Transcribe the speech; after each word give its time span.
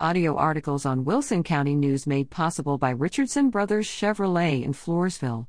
Audio 0.00 0.34
articles 0.34 0.84
on 0.84 1.04
Wilson 1.04 1.44
County 1.44 1.76
News 1.76 2.04
made 2.04 2.28
possible 2.28 2.78
by 2.78 2.90
Richardson 2.90 3.48
Brothers 3.48 3.86
Chevrolet 3.86 4.64
in 4.64 4.72
Floresville. 4.72 5.46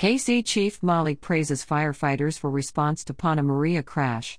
KC 0.00 0.42
Chief 0.42 0.82
Malik 0.82 1.20
praises 1.20 1.62
firefighters 1.62 2.38
for 2.38 2.48
response 2.48 3.04
to 3.04 3.12
Panna 3.12 3.42
Maria 3.42 3.82
crash. 3.82 4.38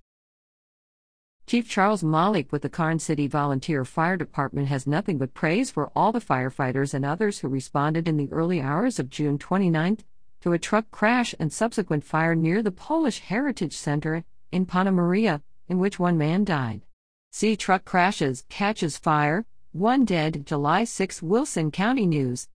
Chief 1.46 1.70
Charles 1.70 2.04
Malik 2.04 2.52
with 2.52 2.64
the 2.64 2.70
Karnes 2.70 3.04
City 3.04 3.28
Volunteer 3.28 3.86
Fire 3.86 4.18
Department 4.18 4.68
has 4.68 4.88
nothing 4.88 5.20
but 5.20 5.36
praise 5.36 5.70
for 5.70 5.92
all 5.96 6.12
the 6.12 6.20
firefighters 6.20 6.96
and 6.96 7.06
others 7.06 7.40
who 7.40 7.48
responded 7.48 8.08
in 8.08 8.18
the 8.18 8.32
early 8.32 8.60
hours 8.60 8.98
of 8.98 9.12
June 9.12 9.38
29 9.38 10.00
to 10.42 10.52
a 10.52 10.58
truck 10.58 10.90
crash 10.90 11.36
and 11.40 11.54
subsequent 11.54 12.04
fire 12.04 12.34
near 12.34 12.64
the 12.64 12.72
Polish 12.72 13.20
Heritage 13.20 13.78
Center 13.78 14.24
in 14.52 14.66
Panna 14.66 14.92
Maria, 14.92 15.44
in 15.70 15.78
which 15.78 16.00
one 16.00 16.18
man 16.18 16.44
died. 16.44 16.82
See 17.34 17.56
truck 17.56 17.86
crashes, 17.86 18.44
catches 18.50 18.98
fire, 18.98 19.46
one 19.72 20.04
dead, 20.04 20.46
July 20.46 20.84
6 20.84 21.22
Wilson 21.22 21.72
County 21.72 22.06
News. 22.06 22.50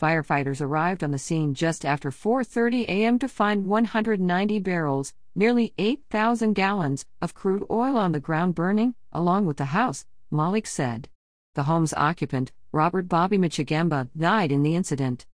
Firefighters 0.00 0.60
arrived 0.60 1.04
on 1.04 1.12
the 1.12 1.18
scene 1.18 1.54
just 1.54 1.84
after 1.84 2.10
4:30 2.10 2.82
a.m. 2.88 3.20
to 3.20 3.28
find 3.28 3.66
190 3.66 4.58
barrels, 4.58 5.14
nearly 5.36 5.72
8,000 5.78 6.54
gallons, 6.54 7.06
of 7.22 7.32
crude 7.32 7.64
oil 7.70 7.96
on 7.96 8.10
the 8.10 8.18
ground 8.18 8.56
burning, 8.56 8.96
along 9.12 9.46
with 9.46 9.56
the 9.56 9.66
house, 9.66 10.04
Malik 10.32 10.66
said. 10.66 11.08
The 11.54 11.62
home's 11.62 11.94
occupant, 11.94 12.50
Robert 12.72 13.08
Bobby 13.08 13.38
Moczygemba, 13.38 14.08
died 14.18 14.50
in 14.50 14.64
the 14.64 14.74
incident. 14.74 15.26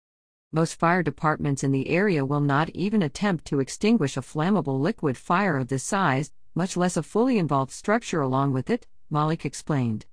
Most 0.50 0.74
fire 0.74 1.04
departments 1.04 1.62
in 1.62 1.70
the 1.70 1.88
area 1.88 2.24
will 2.24 2.40
not 2.40 2.68
even 2.70 3.00
attempt 3.00 3.44
to 3.44 3.60
extinguish 3.60 4.16
a 4.16 4.22
flammable 4.22 4.80
liquid 4.80 5.16
fire 5.16 5.56
of 5.56 5.68
this 5.68 5.84
size, 5.84 6.32
much 6.54 6.76
less 6.76 6.96
a 6.96 7.02
fully 7.02 7.38
involved 7.38 7.72
structure 7.72 8.20
along 8.20 8.52
with 8.52 8.70
it, 8.70 8.86
Malik 9.10 9.44
explained. 9.44 10.06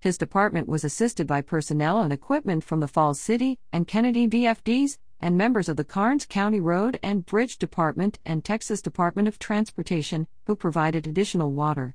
His 0.00 0.16
department 0.16 0.68
was 0.68 0.84
assisted 0.84 1.26
by 1.26 1.42
personnel 1.42 2.00
and 2.00 2.12
equipment 2.12 2.64
from 2.64 2.80
the 2.80 2.88
Falls 2.88 3.20
City 3.20 3.58
and 3.72 3.86
Kennedy 3.86 4.26
VFDs 4.26 4.98
and 5.20 5.36
members 5.36 5.68
of 5.68 5.76
the 5.76 5.84
Karnes 5.84 6.26
County 6.26 6.60
Road 6.60 6.98
and 7.02 7.26
Bridge 7.26 7.58
Department 7.58 8.18
and 8.24 8.42
Texas 8.42 8.80
Department 8.80 9.28
of 9.28 9.38
Transportation, 9.38 10.26
who 10.46 10.56
provided 10.56 11.06
additional 11.06 11.52
water. 11.52 11.94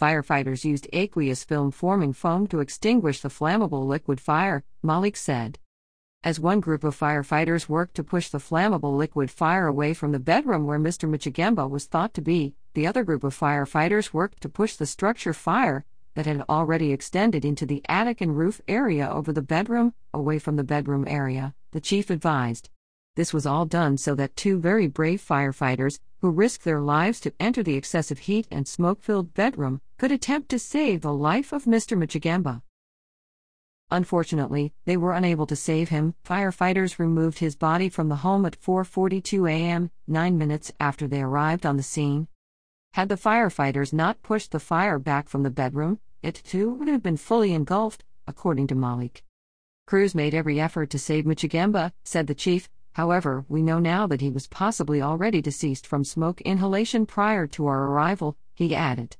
Firefighters 0.00 0.64
used 0.64 0.88
aqueous 0.92 1.44
film 1.44 1.70
forming 1.70 2.12
foam 2.12 2.46
to 2.48 2.60
extinguish 2.60 3.20
the 3.20 3.28
flammable 3.28 3.86
liquid 3.86 4.20
fire, 4.20 4.64
Malik 4.82 5.16
said. 5.16 5.58
As 6.24 6.38
one 6.38 6.60
group 6.60 6.84
of 6.84 6.98
firefighters 6.98 7.68
worked 7.68 7.96
to 7.96 8.04
push 8.04 8.28
the 8.28 8.38
flammable 8.38 8.96
liquid 8.96 9.30
fire 9.30 9.66
away 9.66 9.92
from 9.92 10.12
the 10.12 10.20
bedroom 10.20 10.66
where 10.66 10.78
Mr. 10.78 11.08
Moczygemba 11.08 11.68
was 11.68 11.86
thought 11.86 12.14
to 12.14 12.20
be, 12.20 12.54
the 12.74 12.86
other 12.86 13.04
group 13.04 13.24
of 13.24 13.38
firefighters 13.38 14.12
worked 14.12 14.40
to 14.42 14.48
push 14.48 14.76
the 14.76 14.86
structure 14.86 15.32
fire, 15.32 15.84
that 16.14 16.26
had 16.26 16.44
already 16.48 16.92
extended 16.92 17.44
into 17.44 17.66
the 17.66 17.82
attic 17.88 18.20
and 18.20 18.36
roof 18.36 18.60
area 18.68 19.08
over 19.08 19.32
the 19.32 19.42
bedroom, 19.42 19.94
away 20.12 20.38
from 20.38 20.56
the 20.56 20.64
bedroom 20.64 21.06
area, 21.08 21.54
the 21.72 21.80
chief 21.80 22.10
advised. 22.10 22.68
This 23.14 23.32
was 23.32 23.46
all 23.46 23.66
done 23.66 23.98
so 23.98 24.14
that 24.14 24.36
two 24.36 24.58
very 24.58 24.86
brave 24.86 25.20
firefighters, 25.20 25.98
who 26.20 26.30
risked 26.30 26.64
their 26.64 26.80
lives 26.80 27.20
to 27.20 27.32
enter 27.38 27.62
the 27.62 27.76
excessive 27.76 28.20
heat 28.20 28.46
and 28.50 28.66
smoke 28.66 29.02
filled 29.02 29.34
bedroom, 29.34 29.80
could 29.98 30.12
attempt 30.12 30.48
to 30.50 30.58
save 30.58 31.02
the 31.02 31.12
life 31.12 31.52
of 31.52 31.64
Mr. 31.64 31.96
Moczygemba. 31.96 32.62
Unfortunately, 33.90 34.72
they 34.86 34.96
were 34.96 35.12
unable 35.12 35.46
to 35.46 35.56
save 35.56 35.90
him. 35.90 36.14
Firefighters 36.24 36.98
removed 36.98 37.40
his 37.40 37.56
body 37.56 37.90
from 37.90 38.08
the 38.08 38.16
home 38.16 38.46
at 38.46 38.58
4:42 38.58 39.50
a.m., 39.50 39.90
9 40.06 40.38
minutes 40.38 40.72
after 40.80 41.06
they 41.06 41.20
arrived 41.20 41.66
on 41.66 41.76
the 41.76 41.82
scene. 41.82 42.28
Had 42.94 43.08
the 43.08 43.16
firefighters 43.16 43.94
not 43.94 44.22
pushed 44.22 44.50
the 44.50 44.60
fire 44.60 44.98
back 44.98 45.26
from 45.26 45.44
the 45.44 45.50
bedroom, 45.50 45.98
it 46.22 46.42
too 46.44 46.74
would 46.74 46.88
have 46.88 47.02
been 47.02 47.16
fully 47.16 47.54
engulfed, 47.54 48.04
according 48.26 48.66
to 48.66 48.74
Malik. 48.74 49.24
Crews 49.86 50.14
made 50.14 50.34
every 50.34 50.60
effort 50.60 50.90
to 50.90 50.98
save 50.98 51.24
Moczygemba, 51.24 51.92
said 52.04 52.26
the 52.26 52.34
chief. 52.34 52.68
However, 52.92 53.46
we 53.48 53.62
know 53.62 53.78
now 53.78 54.06
that 54.06 54.20
he 54.20 54.28
was 54.28 54.46
possibly 54.46 55.00
already 55.00 55.40
deceased 55.40 55.86
from 55.86 56.04
smoke 56.04 56.42
inhalation 56.42 57.06
prior 57.06 57.46
to 57.46 57.66
our 57.66 57.84
arrival, 57.86 58.36
he 58.54 58.74
added. 58.74 59.16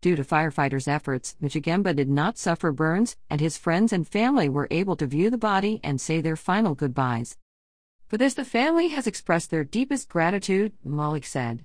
Due 0.00 0.14
to 0.14 0.22
firefighters' 0.22 0.86
efforts, 0.86 1.34
Moczygemba 1.42 1.96
did 1.96 2.08
not 2.08 2.38
suffer 2.38 2.70
burns, 2.70 3.16
and 3.28 3.40
his 3.40 3.58
friends 3.58 3.92
and 3.92 4.06
family 4.06 4.48
were 4.48 4.68
able 4.70 4.94
to 4.94 5.06
view 5.08 5.30
the 5.30 5.36
body 5.36 5.80
and 5.82 6.00
say 6.00 6.20
their 6.20 6.36
final 6.36 6.76
goodbyes. 6.76 7.36
For 8.06 8.16
this, 8.16 8.34
the 8.34 8.44
family 8.44 8.88
has 8.88 9.08
expressed 9.08 9.50
their 9.50 9.64
deepest 9.64 10.08
gratitude, 10.08 10.74
Malik 10.84 11.26
said 11.26 11.64